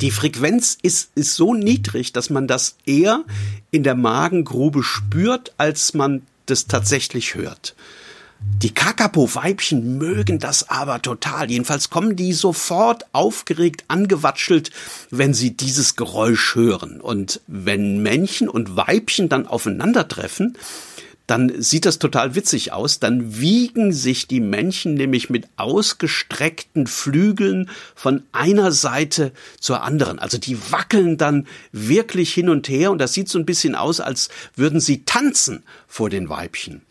Die 0.00 0.10
Frequenz 0.10 0.78
ist, 0.80 1.10
ist 1.14 1.34
so 1.34 1.52
niedrig, 1.52 2.12
dass 2.12 2.30
man 2.30 2.46
das 2.46 2.76
eher 2.86 3.24
in 3.70 3.82
der 3.82 3.94
Magengrube 3.94 4.82
spürt, 4.82 5.52
als 5.58 5.92
man 5.92 6.22
das 6.46 6.66
tatsächlich 6.66 7.34
hört. 7.34 7.74
Die 8.62 8.72
Kakapo-Weibchen 8.72 9.98
mögen 9.98 10.38
das 10.38 10.70
aber 10.70 11.02
total. 11.02 11.50
Jedenfalls 11.50 11.90
kommen 11.90 12.14
die 12.14 12.32
sofort 12.32 13.04
aufgeregt 13.12 13.84
angewatschelt, 13.88 14.70
wenn 15.10 15.34
sie 15.34 15.56
dieses 15.56 15.96
Geräusch 15.96 16.54
hören. 16.54 17.00
Und 17.00 17.40
wenn 17.48 18.02
Männchen 18.02 18.48
und 18.48 18.76
Weibchen 18.76 19.28
dann 19.28 19.48
aufeinandertreffen, 19.48 20.56
dann 21.26 21.62
sieht 21.62 21.86
das 21.86 21.98
total 21.98 22.34
witzig 22.34 22.72
aus. 22.72 23.00
Dann 23.00 23.40
wiegen 23.40 23.92
sich 23.92 24.26
die 24.26 24.40
Männchen 24.40 24.94
nämlich 24.94 25.30
mit 25.30 25.48
ausgestreckten 25.56 26.86
Flügeln 26.86 27.70
von 27.94 28.22
einer 28.32 28.70
Seite 28.70 29.32
zur 29.58 29.82
anderen. 29.82 30.18
Also 30.18 30.38
die 30.38 30.58
wackeln 30.70 31.16
dann 31.16 31.46
wirklich 31.72 32.32
hin 32.32 32.48
und 32.48 32.68
her 32.68 32.90
und 32.90 32.98
das 32.98 33.12
sieht 33.12 33.28
so 33.28 33.38
ein 33.38 33.46
bisschen 33.46 33.74
aus, 33.74 34.00
als 34.00 34.28
würden 34.56 34.78
sie 34.78 35.04
tanzen 35.04 35.62
vor 35.86 36.10
den 36.10 36.28
Weibchen. 36.28 36.82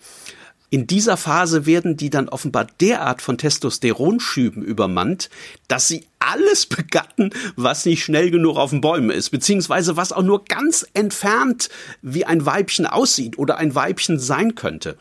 In 0.73 0.87
dieser 0.87 1.17
Phase 1.17 1.65
werden 1.65 1.97
die 1.97 2.09
dann 2.09 2.29
offenbar 2.29 2.65
derart 2.79 3.21
von 3.21 3.37
Testosteronschüben 3.37 4.63
übermannt, 4.63 5.29
dass 5.67 5.89
sie 5.89 6.05
alles 6.17 6.65
begatten, 6.65 7.31
was 7.57 7.85
nicht 7.85 8.05
schnell 8.05 8.31
genug 8.31 8.55
auf 8.55 8.69
den 8.69 8.79
Bäumen 8.79 9.09
ist, 9.09 9.31
beziehungsweise 9.31 9.97
was 9.97 10.13
auch 10.13 10.23
nur 10.23 10.45
ganz 10.45 10.87
entfernt 10.93 11.69
wie 12.01 12.23
ein 12.25 12.45
Weibchen 12.45 12.85
aussieht 12.85 13.37
oder 13.37 13.57
ein 13.57 13.75
Weibchen 13.75 14.17
sein 14.17 14.55
könnte. 14.55 14.97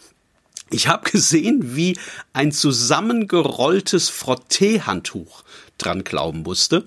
Ich 0.71 0.89
habe 0.89 1.09
gesehen, 1.09 1.77
wie 1.77 1.97
ein 2.33 2.50
zusammengerolltes 2.50 4.09
Frotteehandtuch 4.09 5.45
dran 5.79 6.03
glauben 6.03 6.43
musste. 6.43 6.85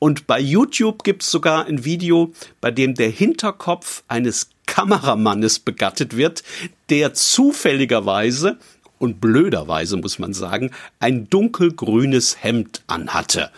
Und 0.00 0.26
bei 0.26 0.40
YouTube 0.40 1.04
gibt's 1.04 1.30
sogar 1.30 1.66
ein 1.66 1.84
Video, 1.84 2.32
bei 2.60 2.72
dem 2.72 2.94
der 2.94 3.08
Hinterkopf 3.08 4.02
eines 4.08 4.50
Kameramannes 4.76 5.60
begattet 5.60 6.18
wird, 6.18 6.42
der 6.90 7.14
zufälligerweise 7.14 8.58
und 8.98 9.22
blöderweise 9.22 9.96
muss 9.96 10.18
man 10.18 10.34
sagen, 10.34 10.70
ein 11.00 11.30
dunkelgrünes 11.30 12.42
Hemd 12.42 12.82
anhatte 12.86 13.50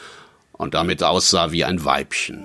und 0.52 0.74
damit 0.74 1.02
aussah 1.02 1.50
wie 1.50 1.64
ein 1.64 1.84
Weibchen. 1.84 2.44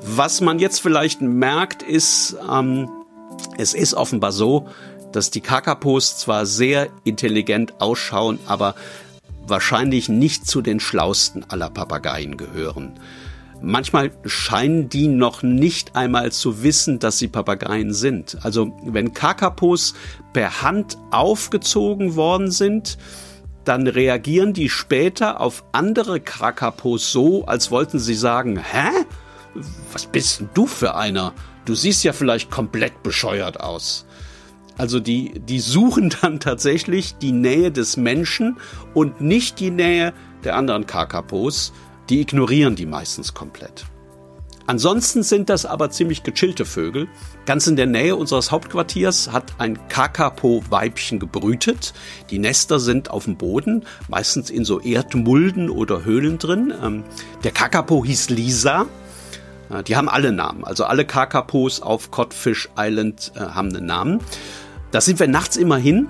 Was 0.00 0.40
man 0.40 0.58
jetzt 0.60 0.80
vielleicht 0.80 1.20
merkt, 1.20 1.82
ist, 1.82 2.38
ähm, 2.50 2.88
es 3.58 3.74
ist 3.74 3.92
offenbar 3.92 4.32
so, 4.32 4.66
dass 5.12 5.30
die 5.30 5.42
Kakapos 5.42 6.16
zwar 6.16 6.46
sehr 6.46 6.88
intelligent 7.04 7.82
ausschauen, 7.82 8.38
aber 8.46 8.74
wahrscheinlich 9.50 10.08
nicht 10.08 10.46
zu 10.46 10.62
den 10.62 10.80
schlausten 10.80 11.44
aller 11.50 11.68
Papageien 11.70 12.36
gehören. 12.36 12.98
Manchmal 13.62 14.10
scheinen 14.24 14.88
die 14.88 15.06
noch 15.06 15.42
nicht 15.42 15.94
einmal 15.94 16.32
zu 16.32 16.62
wissen, 16.62 16.98
dass 16.98 17.18
sie 17.18 17.28
Papageien 17.28 17.92
sind. 17.92 18.38
Also 18.42 18.72
wenn 18.84 19.12
Kakapos 19.12 19.94
per 20.32 20.62
Hand 20.62 20.96
aufgezogen 21.10 22.16
worden 22.16 22.50
sind, 22.50 22.96
dann 23.64 23.86
reagieren 23.86 24.54
die 24.54 24.70
später 24.70 25.40
auf 25.40 25.64
andere 25.72 26.20
Kakapos 26.20 27.12
so, 27.12 27.44
als 27.44 27.70
wollten 27.70 27.98
sie 27.98 28.14
sagen, 28.14 28.58
hä? 28.58 28.88
Was 29.92 30.06
bist 30.06 30.40
denn 30.40 30.48
du 30.54 30.66
für 30.66 30.94
einer? 30.94 31.34
Du 31.66 31.74
siehst 31.74 32.02
ja 32.04 32.12
vielleicht 32.14 32.50
komplett 32.50 33.02
bescheuert 33.02 33.60
aus. 33.60 34.06
Also 34.80 34.98
die, 34.98 35.38
die 35.38 35.60
suchen 35.60 36.08
dann 36.22 36.40
tatsächlich 36.40 37.16
die 37.16 37.32
Nähe 37.32 37.70
des 37.70 37.98
Menschen 37.98 38.56
und 38.94 39.20
nicht 39.20 39.60
die 39.60 39.70
Nähe 39.70 40.14
der 40.42 40.56
anderen 40.56 40.86
Kakapos. 40.86 41.74
Die 42.08 42.22
ignorieren 42.22 42.76
die 42.76 42.86
meistens 42.86 43.34
komplett. 43.34 43.84
Ansonsten 44.66 45.22
sind 45.22 45.50
das 45.50 45.66
aber 45.66 45.90
ziemlich 45.90 46.22
gechillte 46.22 46.64
Vögel. 46.64 47.08
Ganz 47.44 47.66
in 47.66 47.76
der 47.76 47.84
Nähe 47.84 48.16
unseres 48.16 48.52
Hauptquartiers 48.52 49.30
hat 49.30 49.52
ein 49.58 49.78
Kakapo-Weibchen 49.88 51.18
gebrütet. 51.18 51.92
Die 52.30 52.38
Nester 52.38 52.80
sind 52.80 53.10
auf 53.10 53.24
dem 53.24 53.36
Boden, 53.36 53.84
meistens 54.08 54.48
in 54.48 54.64
so 54.64 54.80
Erdmulden 54.80 55.68
oder 55.68 56.06
Höhlen 56.06 56.38
drin. 56.38 56.72
Ähm, 56.82 57.04
der 57.44 57.50
Kakapo 57.50 58.02
hieß 58.02 58.30
Lisa. 58.30 58.86
Die 59.86 59.94
haben 59.94 60.08
alle 60.08 60.32
Namen. 60.32 60.64
Also 60.64 60.84
alle 60.84 61.04
Kakapos 61.04 61.80
auf 61.80 62.10
Codfish 62.10 62.70
Island 62.76 63.30
äh, 63.36 63.40
haben 63.40 63.68
einen 63.68 63.86
Namen. 63.86 64.20
Da 64.90 65.00
sind 65.00 65.20
wir 65.20 65.28
nachts 65.28 65.56
immer 65.56 65.76
hin. 65.76 66.08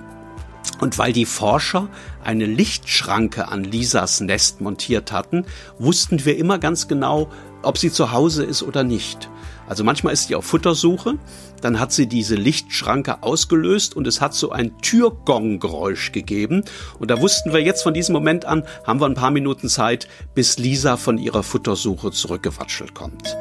Und 0.79 0.97
weil 0.97 1.13
die 1.13 1.25
Forscher 1.25 1.89
eine 2.23 2.45
Lichtschranke 2.45 3.47
an 3.47 3.63
Lisas 3.63 4.21
Nest 4.21 4.61
montiert 4.61 5.11
hatten, 5.11 5.45
wussten 5.79 6.23
wir 6.25 6.37
immer 6.37 6.59
ganz 6.59 6.87
genau, 6.87 7.29
ob 7.63 7.77
sie 7.77 7.91
zu 7.91 8.11
Hause 8.11 8.43
ist 8.43 8.63
oder 8.63 8.83
nicht. 8.83 9.29
Also 9.67 9.83
manchmal 9.83 10.13
ist 10.13 10.27
sie 10.27 10.35
auf 10.35 10.45
Futtersuche, 10.45 11.15
dann 11.61 11.79
hat 11.79 11.91
sie 11.91 12.07
diese 12.07 12.35
Lichtschranke 12.35 13.23
ausgelöst 13.23 13.95
und 13.95 14.05
es 14.05 14.21
hat 14.21 14.33
so 14.33 14.51
ein 14.51 14.77
Türgong-Geräusch 14.81 16.11
gegeben. 16.11 16.63
Und 16.99 17.09
da 17.09 17.21
wussten 17.21 17.53
wir 17.53 17.61
jetzt 17.61 17.81
von 17.83 17.93
diesem 17.93 18.13
Moment 18.13 18.45
an, 18.45 18.63
haben 18.85 18.99
wir 18.99 19.05
ein 19.05 19.13
paar 19.13 19.31
Minuten 19.31 19.69
Zeit, 19.69 20.07
bis 20.35 20.57
Lisa 20.57 20.97
von 20.97 21.17
ihrer 21.17 21.43
Futtersuche 21.43 22.11
zurückgewatschelt 22.11 22.93
kommt. 22.93 23.35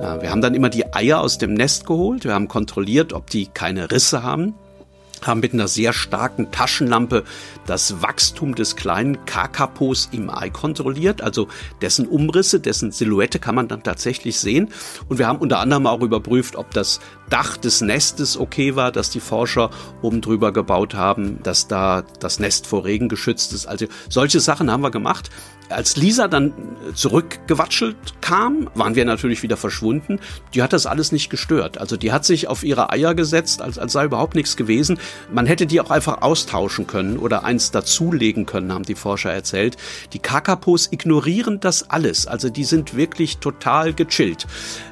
Wir 0.00 0.30
haben 0.30 0.40
dann 0.40 0.54
immer 0.54 0.70
die 0.70 0.92
Eier 0.94 1.20
aus 1.20 1.38
dem 1.38 1.54
Nest 1.54 1.86
geholt, 1.86 2.24
wir 2.24 2.34
haben 2.34 2.48
kontrolliert, 2.48 3.12
ob 3.12 3.30
die 3.30 3.46
keine 3.46 3.90
Risse 3.90 4.22
haben 4.22 4.54
haben 5.26 5.40
mit 5.40 5.52
einer 5.52 5.68
sehr 5.68 5.92
starken 5.92 6.50
Taschenlampe 6.50 7.24
das 7.66 8.02
Wachstum 8.02 8.54
des 8.54 8.76
kleinen 8.76 9.24
Kakapos 9.24 10.08
im 10.12 10.30
Ei 10.30 10.50
kontrolliert, 10.50 11.22
also 11.22 11.48
dessen 11.80 12.06
Umrisse, 12.06 12.60
dessen 12.60 12.92
Silhouette 12.92 13.38
kann 13.38 13.54
man 13.54 13.68
dann 13.68 13.82
tatsächlich 13.82 14.38
sehen. 14.38 14.70
Und 15.08 15.18
wir 15.18 15.26
haben 15.26 15.38
unter 15.38 15.60
anderem 15.60 15.86
auch 15.86 16.00
überprüft, 16.00 16.56
ob 16.56 16.70
das 16.72 17.00
Dach 17.30 17.56
des 17.56 17.80
Nestes 17.80 18.38
okay 18.38 18.76
war, 18.76 18.92
dass 18.92 19.10
die 19.10 19.20
Forscher 19.20 19.70
oben 20.02 20.20
drüber 20.20 20.52
gebaut 20.52 20.94
haben, 20.94 21.42
dass 21.42 21.68
da 21.68 22.04
das 22.20 22.38
Nest 22.38 22.66
vor 22.66 22.84
Regen 22.84 23.08
geschützt 23.08 23.52
ist. 23.52 23.66
Also 23.66 23.86
solche 24.08 24.40
Sachen 24.40 24.70
haben 24.70 24.82
wir 24.82 24.90
gemacht. 24.90 25.30
Als 25.70 25.96
Lisa 25.96 26.28
dann 26.28 26.52
zurückgewatschelt 26.94 27.96
kam, 28.20 28.68
waren 28.74 28.94
wir 28.94 29.06
natürlich 29.06 29.42
wieder 29.42 29.56
verschwunden. 29.56 30.20
Die 30.52 30.62
hat 30.62 30.74
das 30.74 30.84
alles 30.84 31.10
nicht 31.10 31.30
gestört. 31.30 31.78
Also 31.78 31.96
die 31.96 32.12
hat 32.12 32.26
sich 32.26 32.48
auf 32.48 32.64
ihre 32.64 32.90
Eier 32.90 33.14
gesetzt, 33.14 33.62
als, 33.62 33.78
als 33.78 33.92
sei 33.92 34.04
überhaupt 34.04 34.34
nichts 34.34 34.56
gewesen. 34.56 34.98
Man 35.32 35.46
hätte 35.46 35.66
die 35.66 35.80
auch 35.80 35.90
einfach 35.90 36.22
austauschen 36.22 36.86
können 36.86 37.18
oder 37.18 37.44
eins 37.44 37.70
dazulegen 37.70 38.46
können, 38.46 38.72
haben 38.72 38.84
die 38.84 38.94
Forscher 38.94 39.32
erzählt. 39.32 39.76
Die 40.12 40.18
Kakapos 40.18 40.88
ignorieren 40.90 41.60
das 41.60 41.90
alles. 41.90 42.26
Also 42.26 42.50
die 42.50 42.64
sind 42.64 42.96
wirklich 42.96 43.38
total 43.38 43.94
gechillt. 43.94 44.46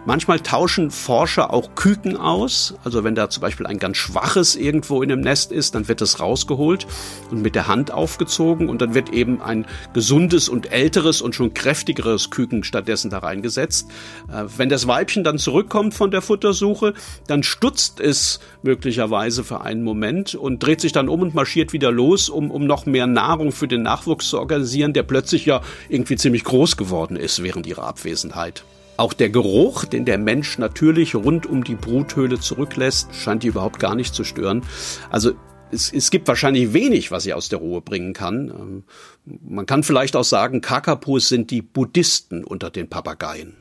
Manchmal 0.06 0.40
tauschen 0.40 0.90
Forscher 0.90 1.52
auch 1.52 1.74
Küken 1.74 2.16
aus. 2.16 2.74
Also 2.84 3.04
wenn 3.04 3.14
da 3.14 3.30
zum 3.30 3.40
Beispiel 3.40 3.66
ein 3.66 3.78
ganz 3.78 3.96
schwaches 3.96 4.56
irgendwo 4.56 5.02
in 5.02 5.08
dem 5.08 5.20
Nest 5.20 5.52
ist, 5.52 5.74
dann 5.74 5.88
wird 5.88 6.00
es 6.00 6.20
rausgeholt 6.20 6.86
und 7.30 7.42
mit 7.42 7.54
der 7.54 7.68
Hand 7.68 7.90
aufgezogen 7.90 8.68
und 8.68 8.82
dann 8.82 8.94
wird 8.94 9.10
eben 9.10 9.40
ein 9.42 9.66
gesundes 9.92 10.48
und 10.48 10.72
älteres 10.72 11.22
und 11.22 11.34
schon 11.34 11.54
kräftigeres 11.54 12.30
Küken 12.30 12.64
stattdessen 12.64 13.10
da 13.10 13.18
reingesetzt. 13.18 13.88
Äh, 14.28 14.44
wenn 14.56 14.68
das 14.68 14.86
Weibchen 14.86 15.24
dann 15.24 15.38
zurückkommt 15.38 15.94
von 15.94 16.10
der 16.10 16.22
Futtersuche, 16.22 16.94
dann 17.26 17.42
stutzt 17.42 18.00
es 18.00 18.40
möglicherweise 18.62 19.44
für 19.44 19.60
einen 19.60 19.82
Moment 19.82 20.01
und 20.34 20.62
dreht 20.62 20.80
sich 20.80 20.92
dann 20.92 21.08
um 21.08 21.22
und 21.22 21.34
marschiert 21.34 21.72
wieder 21.72 21.90
los, 21.90 22.28
um, 22.28 22.50
um 22.50 22.66
noch 22.66 22.86
mehr 22.86 23.06
Nahrung 23.06 23.52
für 23.52 23.68
den 23.68 23.82
Nachwuchs 23.82 24.28
zu 24.28 24.38
organisieren, 24.38 24.92
der 24.92 25.02
plötzlich 25.02 25.46
ja 25.46 25.60
irgendwie 25.88 26.16
ziemlich 26.16 26.44
groß 26.44 26.76
geworden 26.76 27.16
ist 27.16 27.42
während 27.42 27.66
ihrer 27.66 27.84
Abwesenheit. 27.84 28.64
Auch 28.96 29.12
der 29.12 29.30
Geruch, 29.30 29.84
den 29.84 30.04
der 30.04 30.18
Mensch 30.18 30.58
natürlich 30.58 31.14
rund 31.14 31.46
um 31.46 31.64
die 31.64 31.74
Bruthöhle 31.74 32.38
zurücklässt, 32.38 33.14
scheint 33.14 33.42
die 33.42 33.48
überhaupt 33.48 33.78
gar 33.78 33.94
nicht 33.94 34.14
zu 34.14 34.22
stören. 34.22 34.62
Also 35.10 35.32
es, 35.72 35.92
es 35.92 36.10
gibt 36.10 36.28
wahrscheinlich 36.28 36.72
wenig, 36.72 37.10
was 37.10 37.24
sie 37.24 37.32
aus 37.32 37.48
der 37.48 37.58
Ruhe 37.58 37.80
bringen 37.80 38.12
kann. 38.12 38.48
Ähm, 38.48 38.84
man 39.24 39.66
kann 39.66 39.82
vielleicht 39.82 40.14
auch 40.16 40.24
sagen, 40.24 40.60
Kakapos 40.60 41.28
sind 41.28 41.50
die 41.50 41.62
Buddhisten 41.62 42.44
unter 42.44 42.70
den 42.70 42.88
Papageien. 42.88 43.56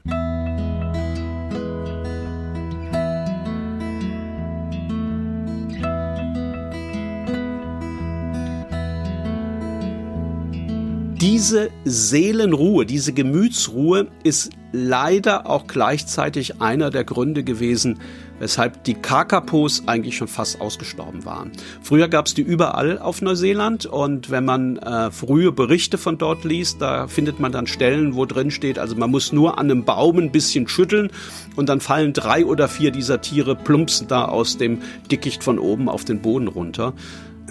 Diese 11.22 11.70
Seelenruhe, 11.86 12.88
diese 12.88 13.14
Gemütsruhe 13.14 14.08
ist 14.24 14.50
leider 14.72 15.48
auch 15.48 15.68
gleichzeitig 15.68 16.62
einer 16.62 16.90
der 16.90 17.04
Gründe 17.04 17.44
gewesen, 17.44 18.00
weshalb 18.40 18.84
die 18.86 18.96
Kakapos 18.96 19.84
eigentlich 19.86 20.18
schon 20.18 20.28
fast 20.28 20.60
ausgestorben 20.60 21.24
waren. 21.24 21.52
Früher 21.84 22.08
gab 22.08 22.26
es 22.26 22.34
die 22.34 22.42
überall 22.42 22.98
auf 22.98 23.22
Neuseeland 23.22 23.86
und 23.86 24.32
wenn 24.32 24.46
man 24.46 24.78
äh, 24.78 25.12
frühe 25.12 25.52
Berichte 25.52 26.00
von 26.00 26.18
dort 26.18 26.44
liest, 26.44 26.82
da 26.82 27.06
findet 27.06 27.40
man 27.40 27.52
dann 27.52 27.68
Stellen, 27.68 28.16
wo 28.16 28.26
drin 28.26 28.50
steht, 28.50 28.80
also 28.80 28.96
man 28.96 29.12
muss 29.12 29.32
nur 29.32 29.60
an 29.60 29.70
einem 29.70 29.84
Baum 29.84 30.18
ein 30.18 30.32
bisschen 30.32 30.68
schütteln 30.68 31.12
und 31.56 31.70
dann 31.70 31.82
fallen 31.82 32.14
drei 32.14 32.46
oder 32.46 32.68
vier 32.68 32.90
dieser 32.90 33.22
Tiere 33.22 33.56
plumpsen 33.56 34.08
da 34.08 34.26
aus 34.26 34.58
dem 34.58 34.82
Dickicht 35.12 35.44
von 35.44 35.60
oben 35.60 35.88
auf 35.88 36.04
den 36.04 36.24
Boden 36.24 36.48
runter. 36.48 36.94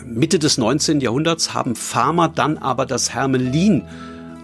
Mitte 0.04 0.38
des 0.38 0.58
19. 0.58 1.00
Jahrhunderts 1.00 1.54
haben 1.54 1.76
Farmer 1.76 2.28
dann 2.28 2.58
aber 2.58 2.86
das 2.86 3.14
Hermelin 3.14 3.84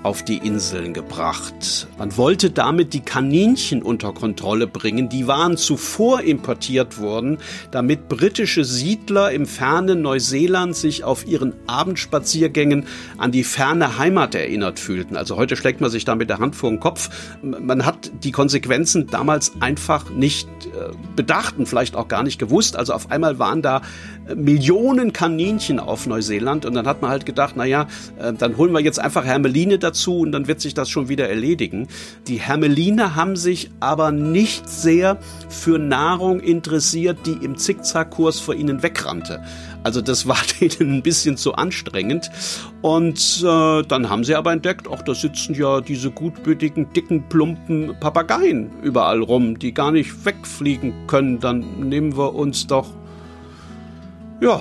auf 0.06 0.22
die 0.22 0.36
Inseln 0.36 0.94
gebracht. 0.94 1.88
Man 1.98 2.16
wollte 2.16 2.50
damit 2.50 2.94
die 2.94 3.00
Kaninchen 3.00 3.82
unter 3.82 4.12
Kontrolle 4.12 4.68
bringen. 4.68 5.08
Die 5.08 5.26
waren 5.26 5.56
zuvor 5.56 6.20
importiert 6.20 6.98
worden, 6.98 7.38
damit 7.72 8.08
britische 8.08 8.64
Siedler 8.64 9.32
im 9.32 9.46
fernen 9.46 10.02
Neuseeland 10.02 10.76
sich 10.76 11.02
auf 11.02 11.26
ihren 11.26 11.54
Abendspaziergängen 11.66 12.86
an 13.18 13.32
die 13.32 13.42
ferne 13.42 13.98
Heimat 13.98 14.36
erinnert 14.36 14.78
fühlten. 14.78 15.16
Also 15.16 15.36
heute 15.36 15.56
schlägt 15.56 15.80
man 15.80 15.90
sich 15.90 16.04
da 16.04 16.14
mit 16.14 16.30
der 16.30 16.38
Hand 16.38 16.54
vor 16.54 16.70
den 16.70 16.78
Kopf. 16.78 17.10
Man 17.42 17.84
hat 17.84 18.12
die 18.22 18.30
Konsequenzen 18.30 19.08
damals 19.08 19.54
einfach 19.58 20.10
nicht 20.10 20.46
äh, 20.66 20.94
bedacht 21.16 21.58
und 21.58 21.66
vielleicht 21.66 21.96
auch 21.96 22.06
gar 22.06 22.22
nicht 22.22 22.38
gewusst. 22.38 22.76
Also 22.76 22.92
auf 22.92 23.10
einmal 23.10 23.40
waren 23.40 23.60
da 23.60 23.82
Millionen 24.34 25.12
Kaninchen 25.12 25.78
auf 25.78 26.06
Neuseeland 26.06 26.64
und 26.64 26.74
dann 26.74 26.86
hat 26.86 27.02
man 27.02 27.10
halt 27.10 27.26
gedacht, 27.26 27.56
naja, 27.56 27.86
äh, 28.18 28.32
dann 28.32 28.56
holen 28.56 28.72
wir 28.72 28.80
jetzt 28.80 28.98
einfach 28.98 29.24
Hermeline 29.24 29.78
dazu 29.78 30.20
und 30.20 30.32
dann 30.32 30.48
wird 30.48 30.60
sich 30.60 30.74
das 30.74 30.88
schon 30.88 31.08
wieder 31.08 31.28
erledigen. 31.28 31.88
Die 32.26 32.40
Hermeline 32.40 33.14
haben 33.14 33.36
sich 33.36 33.70
aber 33.80 34.12
nicht 34.12 34.68
sehr 34.68 35.18
für 35.48 35.78
Nahrung 35.78 36.40
interessiert, 36.40 37.18
die 37.26 37.44
im 37.44 37.56
Zickzackkurs 37.56 38.40
vor 38.40 38.54
ihnen 38.54 38.82
wegrannte. 38.82 39.42
Also 39.82 40.00
das 40.00 40.26
war 40.28 40.38
denen 40.60 40.94
ein 40.94 41.02
bisschen 41.02 41.36
zu 41.36 41.54
anstrengend. 41.54 42.30
Und 42.82 43.44
äh, 43.44 43.82
dann 43.82 44.10
haben 44.10 44.24
sie 44.24 44.34
aber 44.34 44.52
entdeckt, 44.52 44.88
ach, 44.92 45.02
da 45.02 45.14
sitzen 45.14 45.54
ja 45.54 45.80
diese 45.80 46.10
gutbütigen, 46.10 46.92
dicken, 46.92 47.28
plumpen 47.28 47.94
Papageien 48.00 48.70
überall 48.82 49.22
rum, 49.22 49.58
die 49.58 49.72
gar 49.72 49.92
nicht 49.92 50.24
wegfliegen 50.24 51.06
können. 51.06 51.38
Dann 51.38 51.88
nehmen 51.88 52.16
wir 52.16 52.34
uns 52.34 52.66
doch 52.66 52.88
ja, 54.40 54.60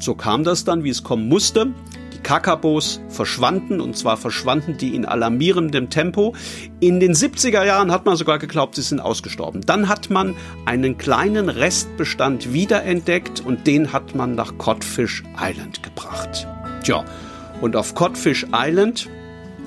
so 0.00 0.14
kam 0.14 0.44
das 0.44 0.64
dann, 0.64 0.84
wie 0.84 0.90
es 0.90 1.02
kommen 1.02 1.28
musste. 1.28 1.72
Die 2.12 2.18
Kakabos 2.18 3.00
verschwanden 3.08 3.80
und 3.80 3.96
zwar 3.96 4.16
verschwanden 4.16 4.76
die 4.76 4.94
in 4.94 5.04
alarmierendem 5.04 5.90
Tempo. 5.90 6.34
In 6.80 7.00
den 7.00 7.14
70er 7.14 7.64
Jahren 7.64 7.90
hat 7.90 8.06
man 8.06 8.16
sogar 8.16 8.38
geglaubt, 8.38 8.76
sie 8.76 8.82
sind 8.82 9.00
ausgestorben. 9.00 9.62
Dann 9.62 9.88
hat 9.88 10.10
man 10.10 10.36
einen 10.66 10.98
kleinen 10.98 11.48
Restbestand 11.48 12.52
wiederentdeckt 12.52 13.40
und 13.40 13.66
den 13.66 13.92
hat 13.92 14.14
man 14.14 14.34
nach 14.34 14.56
Codfish 14.58 15.24
Island 15.40 15.82
gebracht. 15.82 16.46
Tja, 16.84 17.04
und 17.60 17.76
auf 17.76 17.94
Codfish 17.94 18.46
Island 18.52 19.08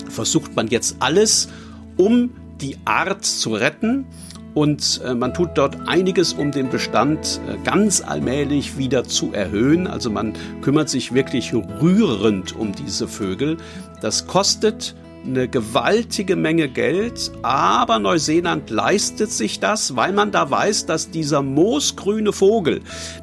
versucht 0.08 0.56
man 0.56 0.68
jetzt 0.68 0.96
alles, 1.00 1.48
um 1.96 2.30
die 2.60 2.78
Art 2.84 3.24
zu 3.24 3.54
retten 3.54 4.06
und 4.54 5.00
äh, 5.04 5.14
man 5.14 5.32
tut 5.32 5.50
dort 5.54 5.76
einiges, 5.88 6.32
um 6.32 6.50
den 6.52 6.68
Bestand 6.68 7.40
äh, 7.48 7.56
ganz 7.64 8.02
allmählich 8.02 8.76
wieder 8.76 9.04
zu 9.04 9.32
erhöhen. 9.32 9.86
Also 9.86 10.10
man 10.10 10.34
kümmert 10.60 10.88
sich 10.88 11.14
wirklich 11.14 11.54
rührend 11.54 12.54
um 12.56 12.72
diese 12.72 13.08
Vögel. 13.08 13.56
Das 14.00 14.26
kostet 14.26 14.94
eine 15.24 15.48
gewaltige 15.48 16.36
Menge 16.36 16.68
Geld, 16.68 17.30
aber 17.42 17.98
Neuseeland 17.98 18.70
leistet 18.70 19.30
sich 19.30 19.60
das, 19.60 19.94
weil 19.94 20.12
man 20.12 20.32
da 20.32 20.50
weiß, 20.50 20.86
dass 20.86 21.10
dieser 21.10 21.42
moosgrüne 21.42 22.32
Vogel, 22.32 22.80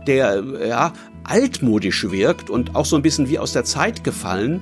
der 0.08 0.44
ja 0.66 0.94
altmodisch 1.26 2.10
wirkt 2.10 2.50
und 2.50 2.76
auch 2.76 2.86
so 2.86 2.96
ein 2.96 3.02
bisschen 3.02 3.30
wie 3.30 3.38
aus 3.38 3.54
der 3.54 3.66
Zeit 3.66 4.04
gefallen, 4.04 4.62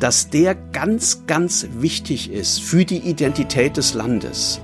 dass 0.00 0.30
der 0.30 0.54
ganz, 0.54 1.26
ganz 1.26 1.68
wichtig 1.78 2.32
ist 2.32 2.62
für 2.62 2.86
die 2.86 2.98
Identität 2.98 3.76
des 3.76 3.92
Landes. 3.92 4.60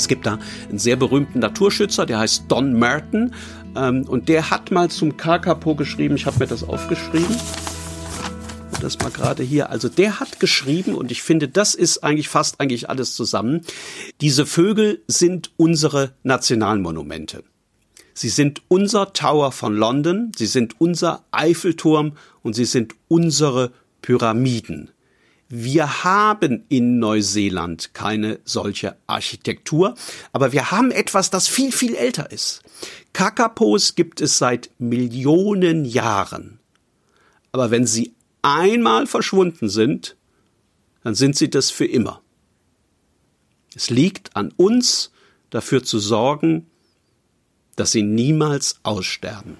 Es 0.00 0.08
gibt 0.08 0.24
da 0.24 0.38
einen 0.68 0.78
sehr 0.78 0.96
berühmten 0.96 1.40
Naturschützer, 1.40 2.06
der 2.06 2.20
heißt 2.20 2.44
Don 2.48 2.72
Merton. 2.72 3.34
Ähm, 3.76 4.04
und 4.08 4.28
der 4.28 4.50
hat 4.50 4.70
mal 4.70 4.90
zum 4.90 5.18
Kakapo 5.18 5.74
geschrieben, 5.74 6.16
ich 6.16 6.24
habe 6.24 6.38
mir 6.38 6.46
das 6.46 6.64
aufgeschrieben. 6.64 7.36
Das 8.80 8.98
mal 8.98 9.10
gerade 9.10 9.42
hier. 9.42 9.68
Also 9.68 9.90
der 9.90 10.20
hat 10.20 10.40
geschrieben, 10.40 10.94
und 10.94 11.10
ich 11.10 11.22
finde, 11.22 11.48
das 11.48 11.74
ist 11.74 12.02
eigentlich 12.02 12.30
fast 12.30 12.60
eigentlich 12.60 12.88
alles 12.88 13.14
zusammen. 13.14 13.60
Diese 14.22 14.46
Vögel 14.46 15.02
sind 15.06 15.50
unsere 15.58 16.12
Nationalmonumente. 16.22 17.44
Sie 18.14 18.30
sind 18.30 18.62
unser 18.68 19.12
Tower 19.12 19.52
von 19.52 19.76
London, 19.76 20.32
sie 20.34 20.46
sind 20.46 20.80
unser 20.80 21.24
Eiffelturm 21.30 22.12
und 22.42 22.54
sie 22.54 22.64
sind 22.64 22.94
unsere 23.08 23.72
Pyramiden. 24.00 24.90
Wir 25.52 26.04
haben 26.04 26.64
in 26.68 27.00
Neuseeland 27.00 27.92
keine 27.92 28.38
solche 28.44 28.96
Architektur, 29.08 29.96
aber 30.32 30.52
wir 30.52 30.70
haben 30.70 30.92
etwas, 30.92 31.30
das 31.30 31.48
viel, 31.48 31.72
viel 31.72 31.96
älter 31.96 32.30
ist. 32.30 32.62
Kakapos 33.12 33.96
gibt 33.96 34.20
es 34.20 34.38
seit 34.38 34.70
Millionen 34.78 35.84
Jahren. 35.84 36.60
Aber 37.50 37.72
wenn 37.72 37.84
sie 37.84 38.14
einmal 38.42 39.08
verschwunden 39.08 39.68
sind, 39.68 40.16
dann 41.02 41.16
sind 41.16 41.34
sie 41.34 41.50
das 41.50 41.72
für 41.72 41.86
immer. 41.86 42.22
Es 43.74 43.90
liegt 43.90 44.36
an 44.36 44.52
uns, 44.56 45.10
dafür 45.50 45.82
zu 45.82 45.98
sorgen, 45.98 46.66
dass 47.74 47.90
sie 47.90 48.04
niemals 48.04 48.78
aussterben. 48.84 49.56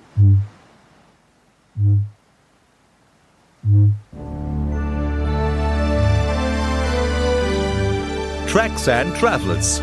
Tracks 8.50 8.88
and 8.88 9.16
Travels. 9.16 9.80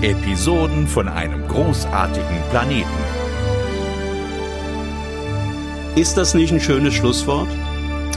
Episoden 0.00 0.88
von 0.88 1.06
einem 1.06 1.46
großartigen 1.46 2.40
Planeten. 2.48 2.88
Ist 5.96 6.16
das 6.16 6.32
nicht 6.32 6.50
ein 6.50 6.62
schönes 6.62 6.94
Schlusswort? 6.94 7.50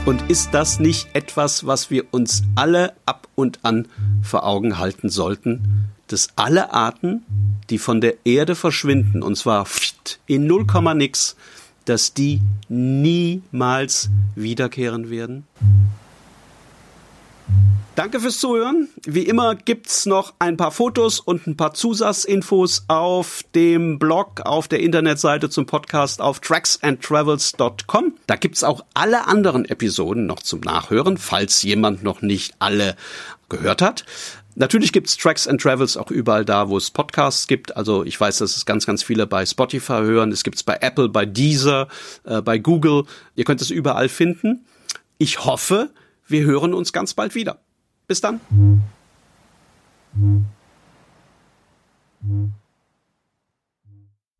Und 0.06 0.30
ist 0.30 0.54
das 0.54 0.80
nicht 0.80 1.06
etwas, 1.12 1.66
was 1.66 1.90
wir 1.90 2.04
uns 2.12 2.44
alle 2.54 2.94
ab 3.04 3.28
und 3.34 3.58
an 3.62 3.88
vor 4.22 4.46
Augen 4.46 4.78
halten 4.78 5.10
sollten? 5.10 5.90
Dass 6.06 6.30
alle 6.36 6.72
Arten, 6.72 7.26
die 7.68 7.76
von 7.76 8.00
der 8.00 8.14
Erde 8.24 8.54
verschwinden, 8.54 9.22
und 9.22 9.36
zwar 9.36 9.66
in 10.28 10.46
0, 10.46 10.64
nix, 10.94 11.36
dass 11.84 12.14
die 12.14 12.40
niemals 12.70 14.08
wiederkehren 14.34 15.10
werden? 15.10 15.44
Danke 18.00 18.18
fürs 18.18 18.40
Zuhören. 18.40 18.88
Wie 19.04 19.24
immer 19.24 19.54
gibt's 19.54 20.06
noch 20.06 20.32
ein 20.38 20.56
paar 20.56 20.70
Fotos 20.70 21.20
und 21.20 21.46
ein 21.46 21.58
paar 21.58 21.74
Zusatzinfos 21.74 22.84
auf 22.88 23.42
dem 23.54 23.98
Blog, 23.98 24.40
auf 24.40 24.68
der 24.68 24.80
Internetseite 24.80 25.50
zum 25.50 25.66
Podcast 25.66 26.22
auf 26.22 26.40
tracksandtravels.com. 26.40 28.14
Da 28.26 28.36
gibt's 28.36 28.64
auch 28.64 28.86
alle 28.94 29.26
anderen 29.26 29.66
Episoden 29.66 30.24
noch 30.24 30.40
zum 30.40 30.60
Nachhören, 30.60 31.18
falls 31.18 31.62
jemand 31.62 32.02
noch 32.02 32.22
nicht 32.22 32.54
alle 32.58 32.96
gehört 33.50 33.82
hat. 33.82 34.06
Natürlich 34.54 34.94
gibt's 34.94 35.18
Tracks 35.18 35.46
and 35.46 35.60
Travels 35.60 35.98
auch 35.98 36.10
überall 36.10 36.46
da, 36.46 36.70
wo 36.70 36.78
es 36.78 36.90
Podcasts 36.90 37.48
gibt. 37.48 37.76
Also 37.76 38.06
ich 38.06 38.18
weiß, 38.18 38.38
dass 38.38 38.56
es 38.56 38.64
ganz, 38.64 38.86
ganz 38.86 39.02
viele 39.02 39.26
bei 39.26 39.44
Spotify 39.44 40.00
hören. 40.04 40.32
Es 40.32 40.42
gibt's 40.42 40.62
bei 40.62 40.78
Apple, 40.80 41.10
bei 41.10 41.26
Deezer, 41.26 41.88
äh, 42.24 42.40
bei 42.40 42.56
Google. 42.56 43.04
Ihr 43.36 43.44
könnt 43.44 43.60
es 43.60 43.70
überall 43.70 44.08
finden. 44.08 44.64
Ich 45.18 45.44
hoffe, 45.44 45.90
wir 46.26 46.44
hören 46.44 46.72
uns 46.72 46.94
ganz 46.94 47.12
bald 47.12 47.34
wieder. 47.34 47.60
Bis 48.10 48.20
dann. 48.20 48.40
Hm. 48.50 48.82
Hm. 50.14 50.44
Hm. 52.22 52.52